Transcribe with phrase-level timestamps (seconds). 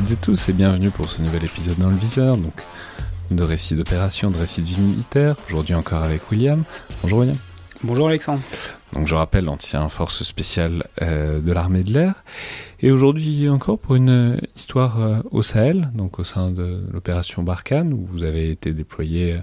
[0.00, 2.34] toutes et tous et bienvenue pour ce nouvel épisode dans le viseur.
[2.38, 2.54] Donc,
[3.30, 5.36] de récits d'opération, de récits de vie militaire.
[5.48, 6.64] Aujourd'hui encore avec William.
[7.02, 7.36] Bonjour William.
[7.82, 8.40] Bonjour Alexandre.
[8.94, 12.24] Donc je rappelle, ancien force spéciale euh, de l'armée de l'air.
[12.80, 17.92] Et aujourd'hui encore pour une histoire euh, au Sahel, donc au sein de l'opération Barkhane,
[17.92, 19.40] où vous avez été déployé euh,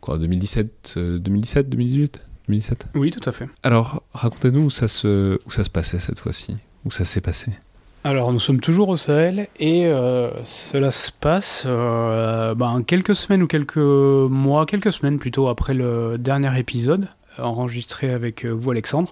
[0.00, 3.48] quoi, 2017, 2017, 2018 2017 Oui, tout à fait.
[3.64, 7.50] Alors racontez-nous où ça se, où ça se passait cette fois-ci, où ça s'est passé.
[8.06, 13.42] Alors nous sommes toujours au Sahel et euh, cela se passe euh, ben, quelques semaines
[13.42, 19.10] ou quelques mois, quelques semaines plutôt après le dernier épisode enregistré avec euh, vous Alexandre.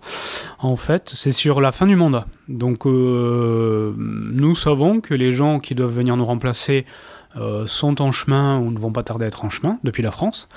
[0.60, 2.26] En fait, c'est sur la fin du mandat.
[2.46, 6.86] Donc euh, nous savons que les gens qui doivent venir nous remplacer
[7.36, 10.12] euh, sont en chemin ou ne vont pas tarder à être en chemin depuis la
[10.12, 10.48] France.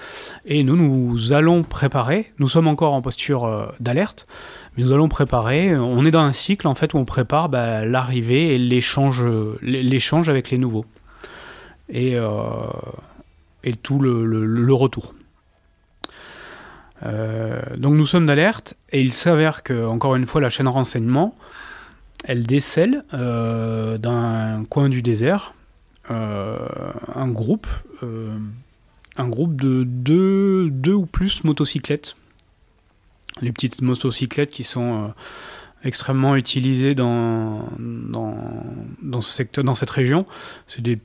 [0.45, 4.27] Et nous, nous allons préparer, nous sommes encore en posture euh, d'alerte,
[4.78, 8.54] nous allons préparer, on est dans un cycle en fait où on prépare bah, l'arrivée
[8.54, 9.23] et l'échange,
[9.61, 10.86] l'échange avec les nouveaux.
[11.89, 12.30] Et, euh,
[13.76, 15.14] tout le, retour.
[17.04, 21.36] Euh, donc nous sommes d'alerte et il s'avère que, encore une fois, la chaîne renseignement,
[22.23, 25.54] elle décèle euh, d'un coin du désert
[26.09, 26.58] euh,
[27.14, 27.67] un groupe,
[29.17, 32.15] un groupe de deux, deux ou plus motocyclettes.
[33.42, 35.08] Les petites motocyclettes qui sont euh,
[35.83, 38.36] extrêmement utilisées dans, dans,
[39.02, 40.25] dans, ce secteur, dans cette région.
[40.67, 40.99] C'est des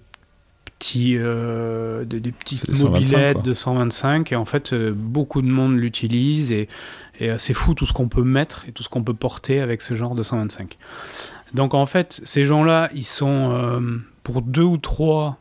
[0.82, 5.46] petits, euh, des, des petites mobilettes 125, de 125 et en fait euh, beaucoup de
[5.46, 6.68] monde l'utilise et,
[7.20, 9.60] et euh, c'est fou tout ce qu'on peut mettre et tout ce qu'on peut porter
[9.60, 10.78] avec ce genre de 125.
[11.54, 13.80] Donc en fait ces gens-là ils sont
[14.24, 15.38] pour deux ou trois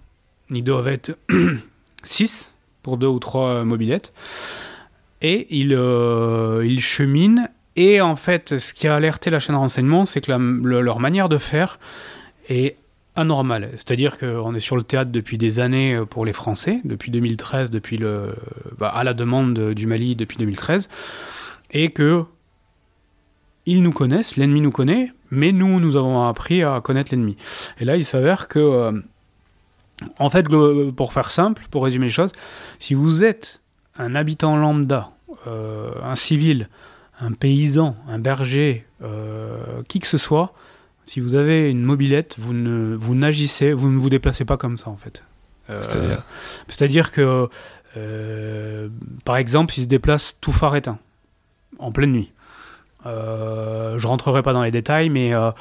[0.52, 1.18] ils doivent être
[2.04, 2.54] 6
[2.84, 4.14] pour deux ou trois mobilettes
[5.22, 9.60] et ils, euh, ils cheminent et en fait ce qui a alerté la chaîne de
[9.60, 11.80] renseignement c'est que leur manière de faire
[12.50, 12.78] est
[13.16, 13.70] anormal.
[13.74, 17.98] C'est-à-dire qu'on est sur le théâtre depuis des années pour les Français, depuis 2013, depuis
[17.98, 18.34] le,
[18.78, 20.90] bah, à la demande de, du Mali depuis 2013,
[21.72, 22.24] et que
[23.66, 27.38] ils nous connaissent, l'ennemi nous connaît, mais nous, nous avons appris à connaître l'ennemi.
[27.80, 28.92] Et là, il s'avère que, euh,
[30.18, 30.48] en fait,
[30.96, 32.32] pour faire simple, pour résumer les choses,
[32.80, 33.61] si vous êtes
[33.98, 35.12] un habitant lambda,
[35.48, 36.70] euh, un civil,
[37.20, 40.54] un paysan, un berger, euh, qui que ce soit,
[41.06, 44.78] si vous avez une mobilette, vous ne vous n'agissez, vous ne vous déplacez pas comme
[44.78, 45.24] ça en fait.
[45.70, 46.24] Euh, c'est-à-dire
[46.68, 47.50] C'est-à-dire que,
[49.26, 51.00] par exemple, ils se déplacent tout phare éteint,
[51.80, 52.32] en pleine nuit.
[53.06, 55.52] Euh, je rentrerai pas dans les détails, mais euh,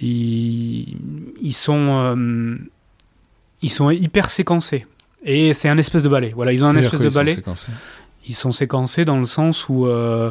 [0.00, 0.96] ils,
[1.40, 2.56] ils, sont, euh,
[3.62, 4.86] ils sont hyper séquencés.
[5.26, 6.32] Et c'est un espèce de balai.
[6.34, 7.32] Voilà, ils ont un espèce de balai.
[7.32, 7.72] Sont séquencés.
[8.28, 10.30] Ils sont séquencés dans le sens où euh,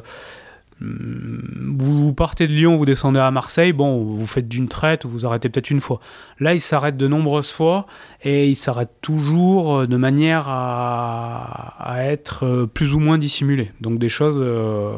[0.80, 5.50] vous partez de Lyon, vous descendez à Marseille, bon, vous faites d'une traite, vous arrêtez
[5.50, 6.00] peut-être une fois.
[6.40, 7.88] Là, ils s'arrêtent de nombreuses fois
[8.24, 13.72] et ils s'arrêtent toujours de manière à, à, être plus ou moins dissimulés.
[13.82, 14.38] Donc des choses.
[14.40, 14.94] Euh,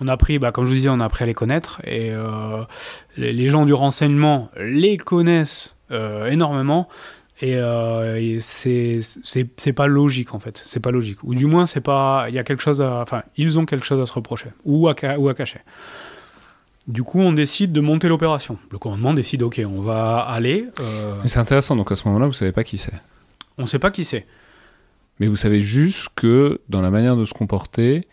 [0.00, 2.10] on a appris, bah, comme je vous disais, on a appris à les connaître et
[2.10, 2.62] euh,
[3.16, 6.88] les, les, gens du renseignement les connaissent euh, énormément.
[7.42, 11.22] Et, euh, et c'est pas logique en fait, c'est pas logique.
[11.22, 12.26] Ou du moins, c'est pas.
[12.28, 13.00] Il y a quelque chose à.
[13.00, 15.60] Enfin, ils ont quelque chose à se reprocher, ou à, ou à cacher.
[16.86, 18.58] Du coup, on décide de monter l'opération.
[18.70, 20.66] Le commandement décide, ok, on va aller.
[20.80, 21.14] Euh...
[21.24, 22.94] C'est intéressant, donc à ce moment-là, vous savez pas qui c'est
[23.58, 24.26] On sait pas qui c'est.
[25.18, 28.08] Mais vous savez juste que dans la manière de se comporter,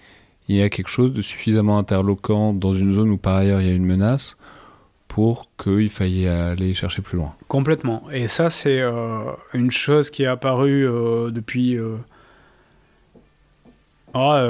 [0.48, 3.68] il y a quelque chose de suffisamment interloquant dans une zone où par ailleurs il
[3.68, 4.38] y a une menace
[5.18, 7.34] pour qu'il faille aller chercher plus loin.
[7.48, 8.04] Complètement.
[8.12, 8.84] Et ça, c'est
[9.52, 10.88] une chose qui est apparue
[11.32, 11.76] depuis...
[14.14, 14.48] Ah,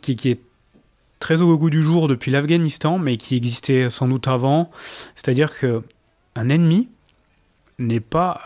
[0.00, 0.40] qui, qui, est
[1.20, 4.70] très au goût du jour depuis l'Afghanistan, mais qui existait sans doute avant.
[5.14, 5.82] C'est-à-dire que
[6.36, 6.88] un ennemi
[7.78, 8.40] n'est pas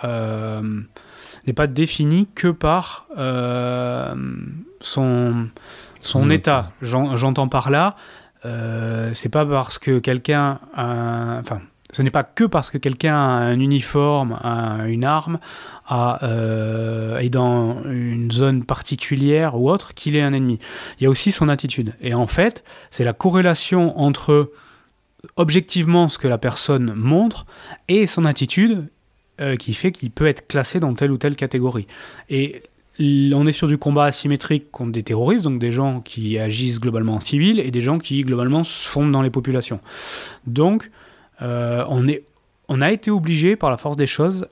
[1.47, 4.15] n'est pas défini que par euh,
[4.81, 5.49] son,
[6.00, 6.73] son état.
[6.82, 7.97] J'entends par là,
[8.44, 11.60] euh, c'est pas parce que quelqu'un enfin,
[11.92, 14.38] ce n'est pas que parce que quelqu'un a un uniforme,
[14.87, 15.38] une arme,
[15.90, 20.58] euh, est dans une zone particulière ou autre qu'il est un ennemi.
[20.98, 21.94] Il y a aussi son attitude.
[22.00, 24.52] Et en fait, c'est la corrélation entre
[25.36, 27.44] objectivement ce que la personne montre
[27.88, 28.88] et son attitude
[29.40, 31.86] euh, qui fait qu'il peut être classé dans telle ou telle catégorie.
[32.28, 32.62] Et
[33.00, 37.14] on est sur du combat asymétrique contre des terroristes, donc des gens qui agissent globalement
[37.14, 39.81] en civil et des gens qui globalement se fondent dans les populations.
[40.47, 40.91] Donc,
[41.43, 42.25] euh, on, est,
[42.69, 44.47] on a été obligé par la force des choses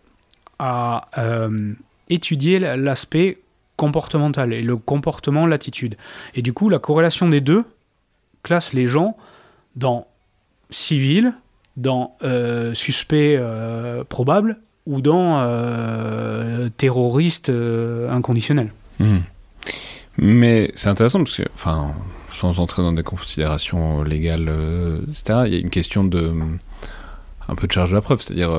[0.59, 1.75] à euh,
[2.09, 3.39] étudier l'aspect
[3.77, 5.97] comportemental et le comportement, l'attitude.
[6.35, 7.65] Et du coup, la corrélation des deux
[8.43, 9.17] classe les gens
[9.77, 10.07] dans
[10.71, 11.35] civil,
[11.77, 12.17] dans
[12.75, 13.41] suspect
[14.09, 18.73] probable ou dans euh, terroriste euh, inconditionnel.
[18.99, 19.19] Hmm.
[20.17, 21.93] Mais c'est intéressant parce que, enfin,
[22.33, 26.33] sans entrer dans des considérations légales, euh, etc., il y a une question de
[27.51, 28.51] un peu de charge de la preuve, c'est-à-dire,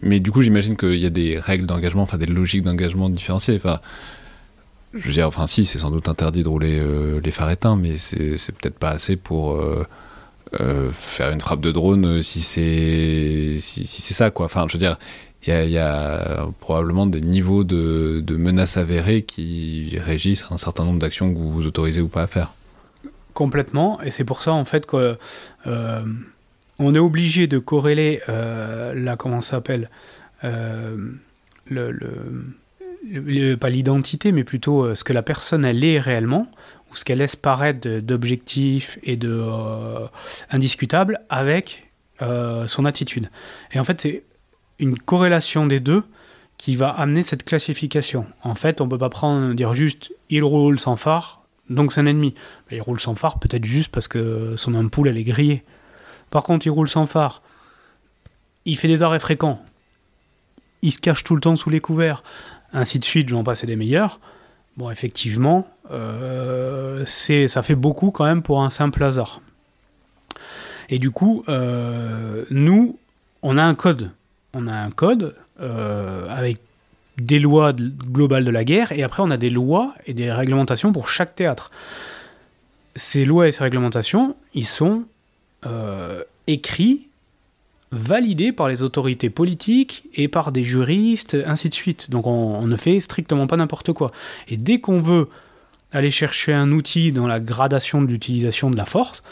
[0.00, 3.56] mais du coup, j'imagine qu'il y a des règles d'engagement, enfin des logiques d'engagement différenciées.
[3.56, 3.80] Enfin,
[4.94, 6.80] je veux dire, enfin, si, c'est sans doute interdit de rouler
[7.22, 9.62] les phares éteints, mais c'est peut-être pas assez pour
[10.94, 14.46] faire une frappe de drone si c'est si, si c'est ça, quoi.
[14.46, 14.96] Enfin, je veux dire,
[15.46, 21.32] il y, a probablement des niveaux de, menaces avérées qui régissent un certain nombre d'actions
[21.32, 22.52] que vous vous autorisez ou pas à faire.
[23.34, 25.16] Complètement, et c'est pour ça en fait qu'on
[25.66, 26.04] euh,
[26.80, 29.90] est obligé de corréler euh, la comment s'appelle
[30.44, 30.96] euh,
[33.60, 36.50] pas l'identité, mais plutôt ce que la personne elle est réellement
[36.90, 39.44] ou ce qu'elle laisse paraître d'objectif et de
[40.50, 41.90] indiscutable avec
[42.20, 43.28] son attitude.
[43.72, 44.24] Et en fait, c'est
[44.78, 46.02] une corrélation des deux
[46.58, 48.26] qui va amener cette classification.
[48.42, 52.06] En fait, on peut pas prendre dire juste il roule sans phare, donc c'est un
[52.06, 52.34] ennemi.
[52.70, 55.64] il roule sans phare peut-être juste parce que son ampoule elle est grillée.
[56.30, 57.42] Par contre, il roule sans phare,
[58.64, 59.62] il fait des arrêts fréquents,
[60.82, 62.22] il se cache tout le temps sous les couverts,
[62.72, 64.20] ainsi de suite, j'en passe des meilleurs.
[64.76, 69.40] Bon, effectivement, euh, ça fait beaucoup quand même pour un simple hasard.
[70.88, 72.98] Et du coup, euh, nous,
[73.42, 74.10] on a un code
[74.56, 76.58] on a un code euh, avec
[77.18, 80.92] des lois globales de la guerre, et après on a des lois et des réglementations
[80.92, 81.70] pour chaque théâtre.
[82.94, 85.04] Ces lois et ces réglementations, ils sont
[85.66, 87.08] euh, écrits,
[87.92, 92.10] validés par les autorités politiques et par des juristes, ainsi de suite.
[92.10, 94.10] Donc on, on ne fait strictement pas n'importe quoi.
[94.48, 95.28] Et dès qu'on veut
[95.92, 99.22] aller chercher un outil dans la gradation de l'utilisation de la force,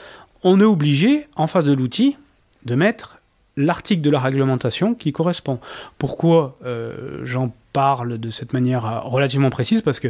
[0.45, 2.17] on est obligé, en face de l'outil,
[2.65, 3.19] de mettre
[3.57, 5.59] l'article de la réglementation qui correspond.
[5.99, 9.83] Pourquoi euh, j'en parle de cette manière euh, relativement précise?
[9.83, 10.09] Parce que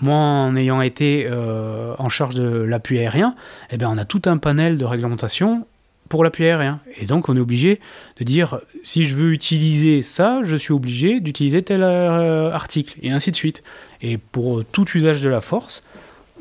[0.00, 3.34] moi, en ayant été euh, en charge de l'appui aérien,
[3.70, 5.66] eh bien, on a tout un panel de réglementation
[6.08, 6.80] pour l'appui aérien.
[7.00, 7.78] Et donc, on est obligé
[8.18, 13.30] de dire, si je veux utiliser ça, je suis obligé d'utiliser tel article, et ainsi
[13.30, 13.62] de suite.
[14.02, 15.84] Et pour tout usage de la force,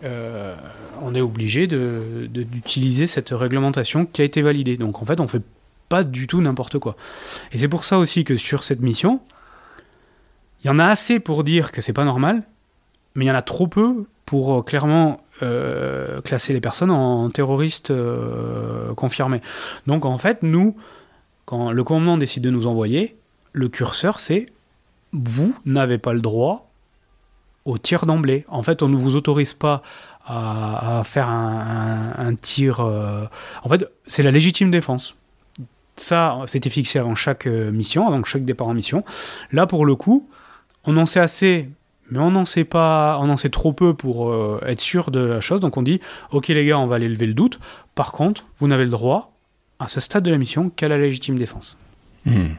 [0.02, 4.76] on est obligé d'utiliser de, cette réglementation qui a été validée.
[4.76, 5.44] Donc, en fait, on fait
[5.90, 6.96] pas du tout n'importe quoi.
[7.52, 9.20] Et c'est pour ça aussi que sur cette mission,
[10.64, 12.44] il y en a assez pour dire que c'est pas normal,
[13.16, 17.30] mais il y en a trop peu pour euh, clairement euh, classer les personnes en
[17.30, 19.42] terroristes euh, confirmés.
[19.88, 20.76] Donc en fait, nous,
[21.46, 23.16] quand le commandement décide de nous envoyer,
[23.54, 24.46] le curseur c'est
[25.12, 26.70] vous n'avez pas le droit
[27.66, 28.46] au tir d'emblée.
[28.48, 29.82] En fait, on ne vous autorise pas
[30.24, 32.80] à, faire un, tir.
[32.80, 35.16] En fait, c'est la légitime défense.
[36.00, 39.04] Ça, c'était fixé avant chaque euh, mission, avant chaque départ en mission.
[39.52, 40.30] Là, pour le coup,
[40.86, 41.70] on en sait assez,
[42.10, 45.20] mais on n'en sait pas, on en sait trop peu pour euh, être sûr de
[45.20, 45.60] la chose.
[45.60, 46.00] Donc on dit,
[46.32, 47.60] ok les gars, on va aller lever le doute.
[47.96, 49.34] Par contre, vous n'avez le droit,
[49.80, 51.78] à ce stade de la mission, qu'à la légitime défense.
[52.26, 52.54] Hmm.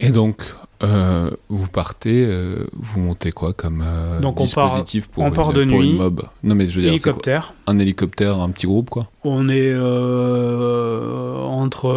[0.00, 0.42] Et donc,
[0.84, 5.30] euh, vous partez, euh, vous montez quoi comme euh, Donc on dispositif part, pour, on
[5.30, 6.22] part de nuit, mob?
[6.42, 7.54] Non mais je veux dire, hélicoptère.
[7.66, 9.08] un hélicoptère, un petit groupe quoi?
[9.24, 9.74] On est
[11.44, 11.92] entre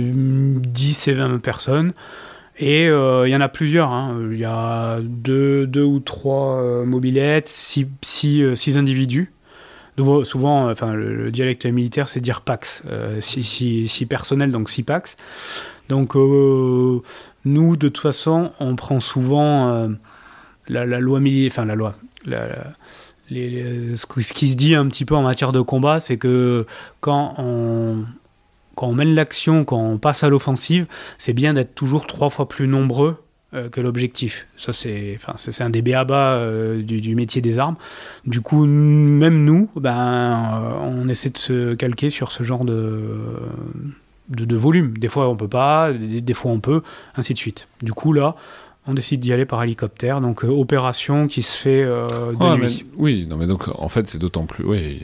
[0.00, 1.92] 10 et 20 personnes.
[2.56, 3.90] Et il y en a plusieurs.
[3.90, 4.16] Hein.
[4.30, 9.32] Il y a deux, deux ou trois mobilettes, six, six, six individus.
[10.22, 12.84] souvent, enfin, le, dialecte militaire, c'est dire Pax,
[13.18, 15.16] si, si, personnel, donc si Pax.
[15.88, 19.88] Donc, nous, de toute façon, on prend souvent
[20.68, 21.92] la, loi militaire, enfin, la loi.
[23.30, 26.66] ce, qui se dit un petit peu en matière de combat, c'est que
[27.00, 30.86] quand on, mène l'action, quand on passe à l'offensive,
[31.18, 33.16] c'est bien d'être toujours trois fois plus nombreux
[33.54, 34.46] euh, que l'objectif.
[34.56, 35.18] Ça, c'est,
[35.60, 37.76] un des béabas euh, du, métier des armes.
[38.26, 43.10] Du coup, même nous, ben, euh, on essaie de se calquer sur ce genre de,
[44.28, 44.96] de, volume.
[44.96, 46.82] Des fois, on peut pas, des, fois, on peut,
[47.16, 47.68] ainsi de suite.
[47.82, 48.36] Du coup, là,
[48.86, 50.20] on décide d'y aller par hélicoptère.
[50.20, 52.86] Donc, opération qui se fait de nuit.
[52.96, 54.64] oui, non, mais donc, en fait, c'est d'autant plus.
[54.64, 55.02] Oui,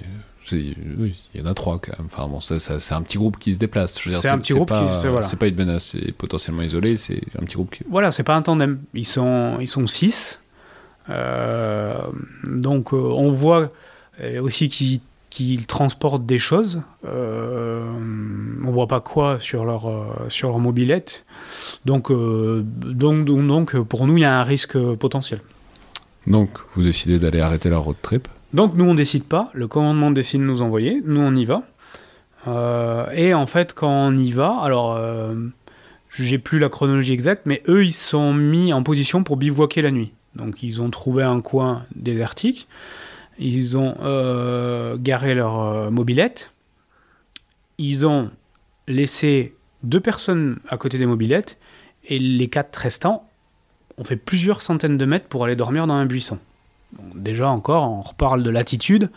[0.53, 2.09] oui, il y en a trois quand même.
[2.13, 4.01] Enfin, bon, c'est un petit groupe qui se déplace.
[4.05, 5.27] C'est un petit groupe pas, qui voilà.
[5.27, 7.85] C'est pas une menace, c'est potentiellement isolé, c'est un petit groupe qui.
[7.89, 8.81] Voilà, c'est pas un tandem.
[8.95, 10.41] Ils sont, ils sont six.
[11.09, 11.95] Euh,
[12.47, 13.73] donc, euh, on voit
[14.21, 15.01] euh, aussi qu'ils
[15.67, 16.83] transportent des choses.
[17.05, 17.91] Euh,
[18.65, 19.91] on voit pas quoi sur leur,
[20.29, 21.25] sur leur mobilette.
[21.85, 25.41] Donc, donc, donc, donc, pour nous, il y a un risque potentiel.
[26.27, 30.11] Donc, vous décidez d'aller arrêter la road trip donc nous on décide pas, le commandement
[30.11, 31.63] décide de nous envoyer, nous on y va.
[32.49, 35.35] Euh, et en fait quand on y va, alors euh,
[36.19, 39.91] j'ai plus la chronologie exacte, mais eux ils sont mis en position pour bivouaquer la
[39.91, 40.13] nuit.
[40.35, 42.67] Donc ils ont trouvé un coin désertique,
[43.41, 46.53] ils ont euh, garé leur mobilette,
[47.79, 48.31] ils ont
[48.87, 51.59] laissé deux personnes à côté des mobilettes,
[52.09, 53.27] et les quatre restants
[53.99, 56.39] ont fait plusieurs centaines de mètres pour aller dormir dans un buisson
[57.15, 59.11] déjà encore, on reparle de l'attitude.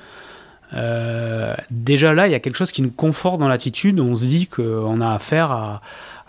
[0.73, 3.99] Euh, déjà là, il y a quelque chose qui nous conforte dans l'attitude.
[3.99, 5.81] On se dit qu'on a affaire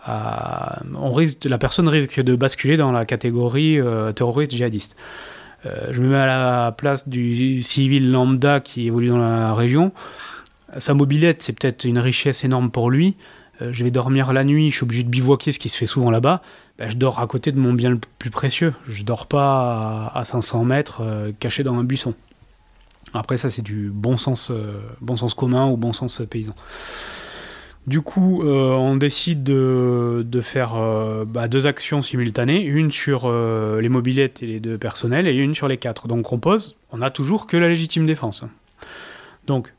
[0.06, 4.96] à, on risque, la personne risque de basculer dans la catégorie euh, terroriste djihadiste.
[5.66, 9.92] Euh, je me mets à la place du civil lambda qui évolue dans la région.
[10.78, 13.16] Sa mobilette, c'est peut-être une richesse énorme pour lui.
[13.60, 16.10] je vais dormir la nuit, je suis obligé de bivouaquer, ce qui se fait souvent
[16.10, 16.42] là-bas.
[16.78, 18.74] Ben, je dors à côté de mon bien le plus précieux.
[18.88, 22.14] Je dors pas à, 500 mètres euh, caché dans un buisson.
[23.12, 26.54] Après ça c'est du bon sens, euh, bon sens commun ou bon sens paysan.
[27.86, 30.76] Du coup, euh, on décide de, faire
[31.26, 35.68] bah, deux actions simultanées, une sur les mobilettes et les deux personnels, et une sur
[35.68, 36.08] les quatre.
[36.08, 38.42] Donc on pose, on a toujours que la légitime défense.
[39.46, 39.72] Donc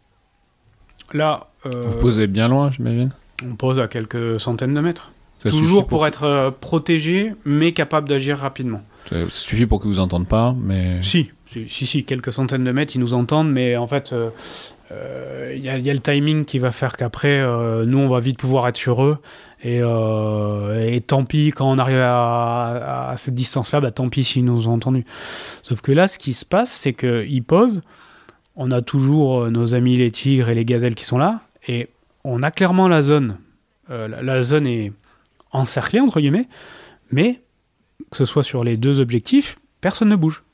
[1.13, 1.47] là...
[1.63, 3.09] Vous posez bien loin, j'imagine
[3.43, 5.11] On pose à quelques centaines de mètres.
[5.49, 8.81] Toujours pour, être euh, protégé, mais capable d'agir rapidement.
[9.09, 11.01] Ça suffit pour qu'ils vous entendent pas, mais.
[11.03, 11.29] Si,
[11.67, 14.29] si, si, quelques centaines de mètres, ils nous entendent, mais en fait, il euh,
[14.91, 17.43] euh, y, a le timing qui va faire qu'après,
[17.85, 19.17] nous, on va vite pouvoir être sur eux.
[19.63, 19.81] Et,
[21.07, 25.05] tant pis, quand on arrive à, cette distance-là, bah, tant pis s'ils nous ont entendus.
[25.63, 27.81] Sauf que là, ce qui se passe, c'est qu'ils posent.
[28.55, 31.41] On a toujours nos amis les tigres et les gazelles qui sont là.
[31.67, 31.89] Et
[32.23, 33.37] on a clairement la zone.
[33.89, 34.93] la zone est
[35.51, 36.47] encerclé, entre guillemets,
[37.11, 37.41] mais
[38.11, 40.44] que ce soit sur les deux objectifs, personne ne bouge.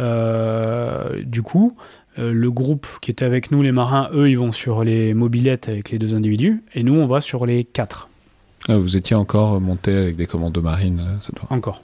[0.00, 1.76] Euh, du coup,
[2.18, 5.68] euh, le groupe qui était avec nous, les marins, eux, ils vont sur les mobilettes
[5.68, 8.08] avec les deux individus, et nous, on va sur les quatre.
[8.68, 11.02] Ah, vous étiez encore monté avec des commandos marines
[11.50, 11.82] Encore.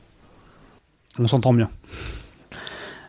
[1.19, 1.71] On s'entend bien.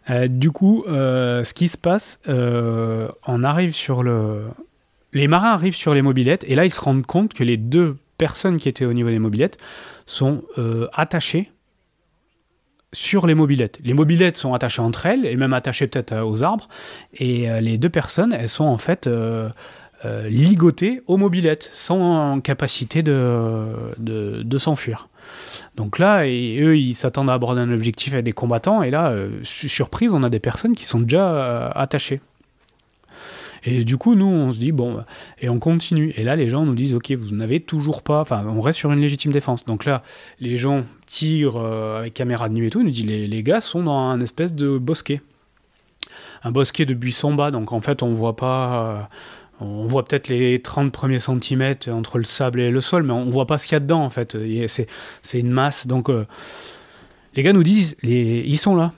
[0.10, 4.44] Euh, du coup, ce qui se passe, on arrive sur le.
[5.14, 7.98] Les marins arrivent sur les mobilettes, et là, ils se rendent compte que les deux
[8.18, 9.58] personnes qui étaient au niveau des mobilettes
[10.06, 11.52] sont euh, attachées
[12.94, 13.80] sur les mobilettes.
[13.84, 16.68] Les mobilettes sont attachées entre elles et même attachées peut-être euh, aux arbres.
[17.16, 19.10] Et euh, les deux personnes, elles sont en fait
[20.26, 25.08] ligotées aux mobilettes, sans capacité de, s'enfuir.
[25.78, 28.84] Donc là, eux, ils s'attendent à aborder un objectif avec des combattants.
[28.84, 32.20] Et là, surprise, on a des personnes qui sont déjà attachées.
[33.66, 35.04] Et du coup, nous, on se dit, bon,
[35.40, 36.14] et on continue.
[36.18, 38.92] Et là, les gens nous disent, ok, vous n'avez toujours pas, enfin, on reste sur
[38.92, 39.64] une légitime défense.
[39.66, 40.04] Donc là,
[40.40, 43.62] les gens tirent euh, avec caméra de nuit et tout, nous disent, les, les gars
[43.62, 45.22] sont dans un espèce de bosquet.
[46.44, 48.86] Un bosquet de buissons bas, donc en fait, on voit pas.
[48.86, 49.02] Euh,
[49.62, 53.30] on voit peut-être les 30 premiers centimètres entre le sable et le sol, mais on
[53.30, 54.38] voit pas ce qu'il y a dedans, en fait.
[55.22, 55.88] C'est une masse.
[55.88, 56.26] Donc, euh,
[57.36, 58.92] les gars nous disent, les, ils sont là.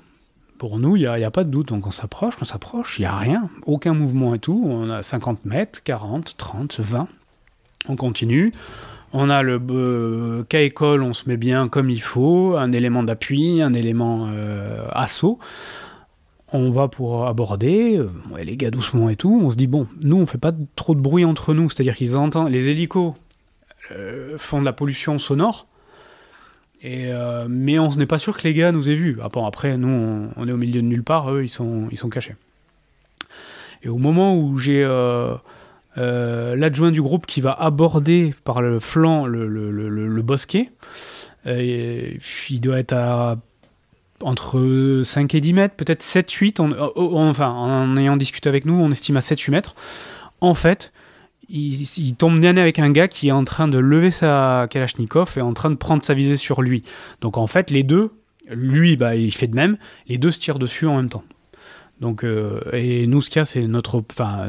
[0.58, 1.70] Pour nous, il n'y a, pas de doute.
[1.70, 4.64] Donc on s'approche, on s'approche, il n'y a rien, aucun mouvement et tout.
[4.66, 7.08] On a 50 mètres, 40, 30, 20.
[7.90, 8.54] On continue.
[9.18, 13.02] On a le euh, cas école, on se met bien comme il faut, un élément
[13.04, 15.40] d'appui, un élément euh, assaut.
[16.52, 18.10] On va pour aborder, euh,
[18.44, 19.42] les gars doucement et tout.
[19.44, 22.18] On se dit, bon, nous on fait pas trop de bruit entre nous, c'est-à-dire qu'ils
[22.18, 23.14] entendent, les hélicos
[24.38, 25.68] font de la pollution sonore,
[26.86, 29.18] euh, mais on n'est pas sûr que les gars nous aient vus.
[29.22, 32.10] Ah après, nous, on, est au milieu de nulle part, eux, ils sont, ils sont
[32.10, 32.36] cachés.
[33.84, 34.84] Et au moment où j'ai
[35.96, 40.72] l'adjoint du groupe qui va aborder par le flanc le, le bosquet,
[41.46, 43.38] il doit être à
[44.22, 46.62] entre 5 et 10 mètres, peut-être 7-8.
[46.96, 49.76] enfin, en ayant discuté avec nous, on estime à 7-8 mètres.
[50.42, 50.92] En fait,
[51.50, 55.42] il, tombe nez avec un gars qui est en train de lever sa Kalachnikov et
[55.42, 56.84] en train de prendre sa visée sur lui.
[57.22, 58.12] Donc en fait, les deux,
[58.50, 61.24] lui, bah, il fait de même, les deux se tirent dessus en même temps.
[62.02, 64.04] Donc, euh, et nous, ce qu'il y a, c'est notre.
[64.12, 64.48] Enfin,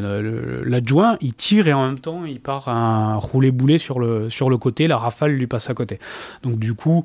[0.64, 4.58] l'adjoint, il tire et en même temps, il part un roulé-boulet sur le, sur le
[4.58, 6.00] côté, la rafale lui passe à côté.
[6.42, 7.04] Donc, du coup,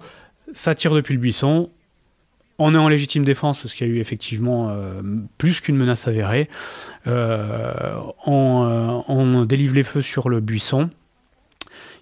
[0.53, 1.69] ça tire depuis le buisson,
[2.61, 5.01] on est en légitime défense parce qu'il y a eu effectivement euh,
[5.37, 6.47] plus qu'une menace avérée.
[7.07, 10.89] Euh, on, on, délivre les feux sur le buisson.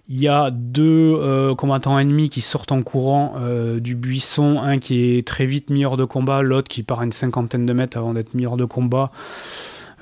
[0.08, 3.36] Il y a deux euh, combattants ennemis qui sortent en courant
[3.78, 7.04] du buisson, un qui est très vite mis hors de combat, l'autre qui part à
[7.04, 9.10] une cinquantaine de mètres avant d'être mis hors de combat.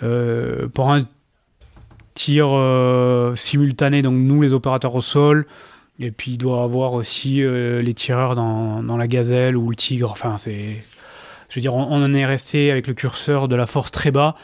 [0.01, 1.05] pour un
[2.15, 2.49] tir
[3.37, 5.47] simultané, donc nous les opérateurs au sol,
[5.99, 9.77] et puis il doit avoir aussi euh, les tireurs dans, dans, la gazelle ou le
[9.77, 10.11] tigre.
[10.13, 10.85] Enfin, c'est.
[11.49, 14.35] Je veux dire, on, en est resté avec le curseur de la force très bas.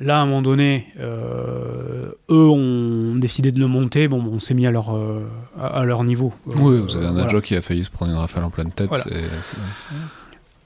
[0.00, 4.06] Là, à un moment donné, euh, eux ont décidé de le monter.
[4.06, 5.24] Bon, on s'est mis à leur, euh,
[5.60, 6.32] à, leur niveau.
[6.46, 8.90] oui, vous avez un adjoint qui a failli se prendre une rafale en pleine tête.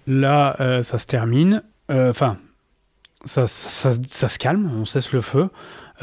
[0.07, 1.63] Là, ça se termine.
[1.91, 2.37] Enfin,
[3.25, 5.49] ça, ça, ça, se calme, on cesse le feu.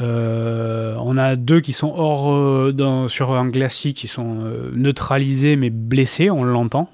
[0.00, 5.56] Euh, on a deux qui sont hors euh, sur un glacis qui sont euh, neutralisés
[5.56, 6.90] mais blessés, on l'entend,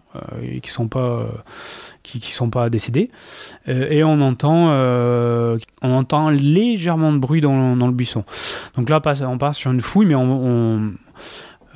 [0.62, 1.26] qui sont pas
[2.02, 3.10] qui, sont pas décédés.
[3.66, 4.70] et on entend
[5.82, 8.24] on entend légèrement de bruit dans, dans, le buisson.
[8.76, 10.94] Donc là on passe sur une fouille, mais on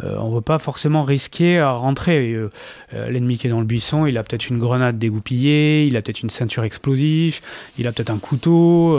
[0.05, 2.33] euh, on ne veut pas forcément risquer à rentrer.
[2.33, 2.51] Euh,
[2.95, 6.03] euh, l'ennemi qui est dans le buisson, il a peut-être une grenade dégoupillée, il a
[6.03, 7.41] peut-être une ceinture explosive,
[7.79, 8.97] il a peut-être un couteau,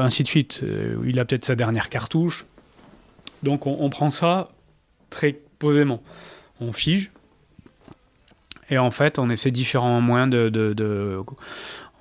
[0.00, 0.62] ainsi de suite.
[1.06, 2.46] il a peut-être sa dernière cartouche.
[3.42, 4.50] Donc on, prend ça
[5.08, 6.02] très posément.
[6.60, 7.10] On fige.
[8.68, 11.22] Et en fait, on essaie différents moyens de,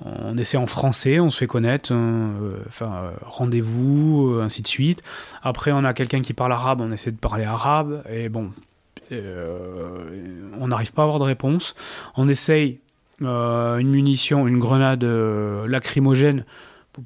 [0.06, 4.68] on essaie en français, on se fait connaître, hein, euh, euh, rendez-vous, euh, ainsi de
[4.68, 5.04] suite.
[5.44, 8.52] Après, on a quelqu'un qui parle arabe, on essaie de parler arabe, et bon,
[9.12, 11.76] on n'arrive pas à avoir de réponse.
[12.16, 12.80] On essaye
[13.22, 16.46] une munition, une grenade lacrymogène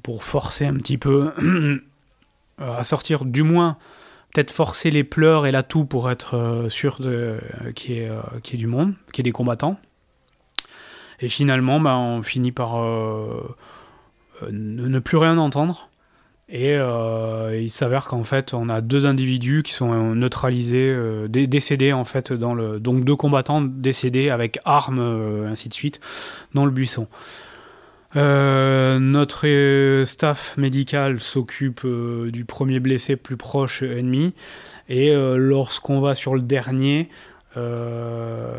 [0.02, 1.32] pour, forcer un petit peu
[2.58, 3.78] à sortir, du moins,
[4.34, 6.98] peut-être forcer les pleurs et la toux pour être sûr
[7.74, 9.78] qu'il y, ait du monde, qu'il y ait des combattants.
[11.20, 13.56] Et finalement, bah, on finit par euh,
[14.42, 15.90] euh, ne, plus rien entendre.
[16.48, 20.94] Et euh, il s'avère qu'en fait, on a deux individus qui sont neutralisés,
[21.28, 26.00] décédés en fait dans le, donc deux combattants décédés avec armes, ainsi de suite,
[26.52, 27.08] dans le buisson.
[28.14, 34.34] notre staff médical s'occupe du premier blessé plus proche ennemi,
[34.90, 37.08] et lorsqu'on va sur le dernier,
[37.56, 38.50] euh,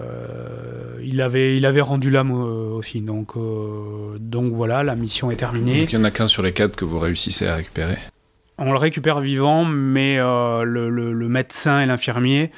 [1.03, 3.01] il, avait, il avait rendu l'âme euh, aussi.
[3.01, 5.81] Donc, euh, donc voilà, la mission est terminée.
[5.81, 7.97] Donc il n'y en a qu'un sur les quatre que vous réussissez à récupérer
[8.57, 12.51] On le récupère vivant, mais le, le, médecin et l'infirmier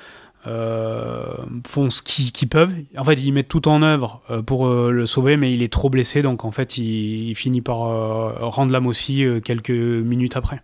[0.46, 2.74] font ce qu'ils peuvent.
[2.98, 6.22] En fait, ils mettent tout en œuvre pour le sauver, mais il est trop blessé,
[6.22, 10.62] donc en fait, il, finit par rendre l'âme aussi quelques minutes après.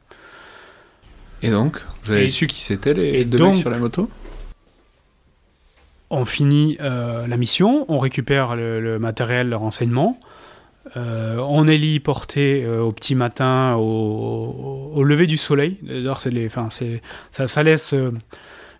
[1.41, 4.09] Et donc, vous avez su qui c'était les deux mecs sur la moto?
[6.13, 10.19] On finit euh, la mission, on récupère le, matériel, le renseignement.
[10.95, 15.77] Euh, on est héliporté euh, au petit matin, au, lever du soleil.
[15.81, 17.95] D'ailleurs, ça, laisse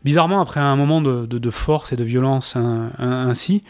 [0.04, 2.56] bizarrement après un moment de, force et de violence
[3.00, 3.64] ainsi.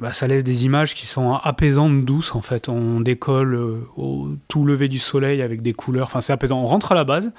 [0.00, 2.68] Bah, ça laisse des images qui sont apaisantes, douces en fait.
[2.68, 3.54] On décolle
[3.96, 6.60] au tout lever du soleil avec des couleurs, enfin c'est apaisant.
[6.60, 7.30] On rentre à la base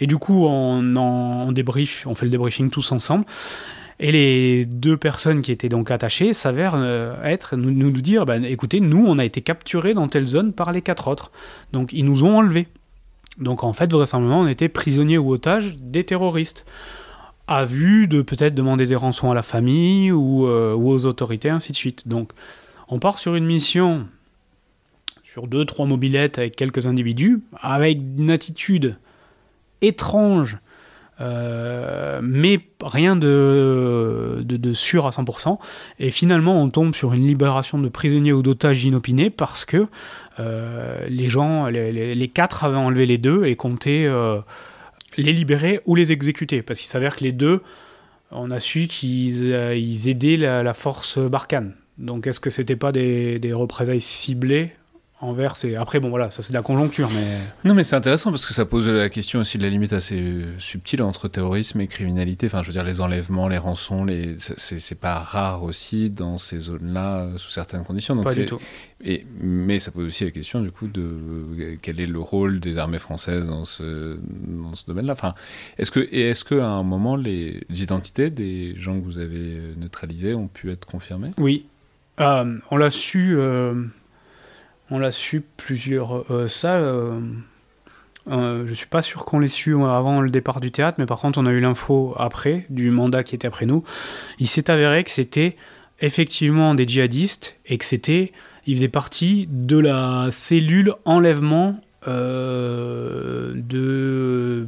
[0.00, 3.24] et du coup on, on débrief, on fait le débriefing tous ensemble
[4.00, 8.36] et les deux personnes qui étaient donc attachées s'avèrent euh, être, nous, nous dire, bah,
[8.36, 11.32] écoutez, nous, on a été capturés dans telle zone par les quatre autres.
[11.72, 12.68] Donc ils nous ont enlevés.
[13.38, 16.64] Donc en fait, vraisemblablement, on était prisonniers ou otages des terroristes.
[17.48, 21.50] À vue de peut-être demander des rançons à la famille ou, euh, ou, aux autorités,
[21.50, 22.06] ainsi de suite.
[22.06, 22.32] Donc
[22.88, 24.06] on part sur une mission
[25.24, 28.96] sur deux, trois mobilettes avec quelques individus, avec une attitude
[29.82, 30.58] étrange
[31.20, 35.58] euh, mais rien de, sûr à 100%.
[35.98, 39.86] Et finalement, on tombe sur une libération de prisonniers ou d'otages inopinés parce que
[40.38, 44.38] euh, les gens, les, quatre avaient enlevé les deux et comptaient euh,
[45.16, 46.62] les libérer ou les exécuter.
[46.62, 47.62] Parce qu'il s'avère que les deux,
[48.30, 51.74] on a su qu'ils aidaient la, force Barkhane.
[51.98, 54.70] Donc est-ce que c'était pas des, des représailles ciblées?
[55.20, 55.74] Envers ces...
[55.74, 57.38] Après, bon, voilà, ça c'est de la conjoncture, mais...
[57.64, 60.22] Non, mais c'est intéressant parce que ça pose la question aussi de la limite assez
[60.58, 62.46] subtile entre terrorisme et criminalité.
[62.46, 64.36] Enfin, je veux dire, les enlèvements, les rançons, les...
[64.38, 68.14] c'est pas rare aussi dans ces zones-là, sous certaines conditions.
[68.14, 68.60] Donc pas du tout.
[69.02, 72.78] Et, mais ça pose aussi la question, du coup, de quel est le rôle des
[72.78, 75.14] armées françaises dans ce, dans ce domaine-là?
[75.14, 75.34] Enfin,
[75.78, 80.34] est-ce que, et est-ce qu'à un moment, les identités des gens que vous avez neutralisés
[80.34, 81.32] ont pu être confirmées?
[81.38, 81.66] Oui.
[82.20, 83.36] Euh, on l'a su...
[83.36, 83.74] Euh
[84.90, 86.24] on l'a su plusieurs.
[86.32, 87.20] Euh, ça, euh,
[88.30, 91.20] euh, je suis pas sûr qu'on l'ait su avant le départ du théâtre, mais par
[91.20, 93.84] contre, on a eu l'info après, du mandat qui était après nous.
[94.38, 95.56] Il s'est avéré que c'était
[96.00, 98.32] effectivement des djihadistes et que c'était.
[98.66, 103.56] Ils faisaient partie de la cellule enlèvement de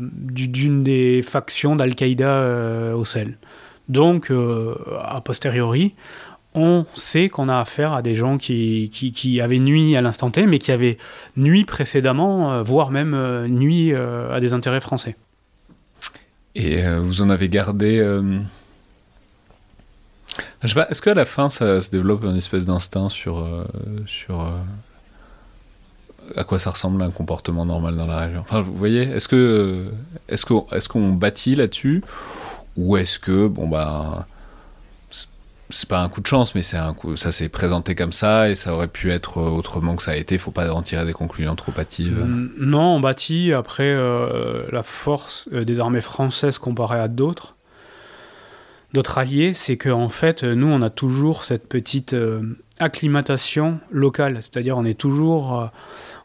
[0.00, 3.38] d'une des factions d'Al-Qaïda au Sahel.
[3.88, 5.94] Donc, a posteriori,
[6.54, 10.46] on sait qu'on a affaire à des gens qui, qui, avaient nuit à l'instant T,
[10.46, 10.98] mais qui avaient
[11.36, 15.16] nuit précédemment, euh, voire même euh, nuit euh, à des intérêts français.
[16.56, 17.98] Et vous en avez gardé.
[20.62, 23.46] Je sais pas, est-ce qu'à la fin ça se développe une espèce d'instinct sur,
[24.08, 24.52] sur
[26.36, 28.40] à quoi ça ressemble un comportement normal dans la région?
[28.40, 29.92] Enfin, vous voyez, est-ce que
[30.28, 32.02] est-ce qu'on est qu'on bâtit là-dessus?
[32.76, 34.26] Ou est-ce que bon bah
[35.70, 38.48] c'est pas un coup de chance, mais c'est un coup, ça s'est présenté comme ça
[38.48, 40.38] et ça aurait pu être autrement que ça a été.
[40.38, 42.24] Faut pas en tirer des conclusions trop hâtives.
[42.58, 47.56] Non, on bâtit après euh, la force euh, des armées françaises comparée à d'autres.
[48.92, 54.38] D'autres alliés, c'est qu'en en fait, nous, on a toujours cette petite euh, acclimatation locale,
[54.40, 55.70] c'est-à-dire on est toujours,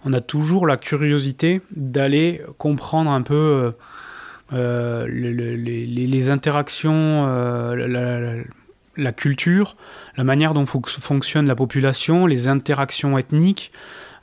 [0.04, 3.74] on a toujours la curiosité d'aller comprendre un peu
[4.52, 7.28] les, interactions,
[9.12, 9.76] culture,
[10.18, 13.72] la manière dont fonctionne la population, les interactions ethniques.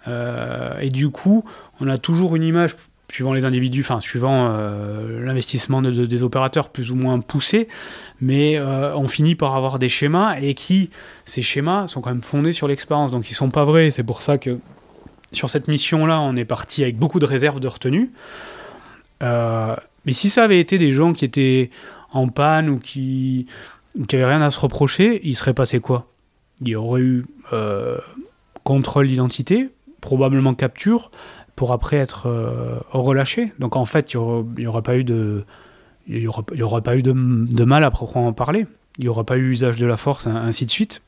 [0.09, 1.45] Euh, et du coup,
[1.81, 2.75] on a toujours une image,
[3.11, 7.69] suivant les individus, enfin, suivant euh, l'investissement des opérateurs plus ou moins poussé,
[8.21, 10.91] mais euh, on finit par avoir des schémas et qui,
[11.25, 13.11] ces schémas, sont quand même fondés sur l'expérience.
[13.11, 13.91] Donc, ils sont pas vrais.
[13.91, 14.59] C'est pour ça que
[15.33, 18.11] sur cette mission-là, on est parti avec beaucoup de réserves de retenue.
[19.21, 21.71] mais si ça avait été des gens qui étaient
[22.13, 23.47] en panne ou qui
[24.09, 26.07] qui avait rien à se reprocher, il serait passé quoi?
[26.61, 27.98] Il y aurait eu euh,
[28.64, 31.11] contrôle d'identité, probablement capture,
[31.57, 33.52] pour après être euh, relâché.
[33.59, 34.18] Donc en fait, il
[34.57, 35.44] n'y aurait, pas eu de,
[37.64, 38.66] mal à proprement parler.
[38.98, 41.02] Il n'y aurait pas eu usage de la force, ainsi de suite.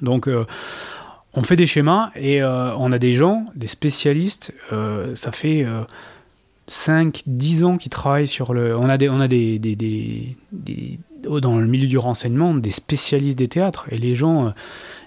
[0.00, 0.46] Donc euh,
[1.34, 4.52] on fait des schémas et on a des gens, des spécialistes.
[5.14, 5.66] ça fait
[6.68, 8.76] 5-10 ans qu'ils travaillent sur le.
[8.76, 9.58] On a des, on a des
[11.22, 13.86] dans le milieu du renseignement des spécialistes des théâtres.
[13.90, 14.50] Et les gens, euh,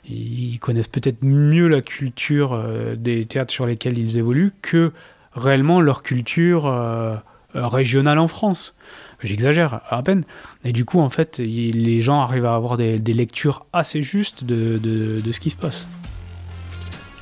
[0.09, 4.91] ils connaissent peut-être mieux la culture euh, des théâtres sur lesquels ils évoluent que
[5.33, 7.15] réellement leur culture euh,
[7.53, 8.75] régionale en France.
[9.23, 10.23] J'exagère à peine.
[10.63, 14.77] Et du coup, en fait, les gens arrivent à avoir des, lectures assez justes de,
[14.77, 15.87] de ce qui se passe.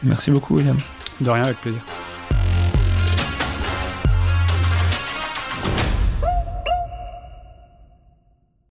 [0.02, 0.78] Merci beaucoup, William.
[1.22, 1.82] De rien, avec plaisir.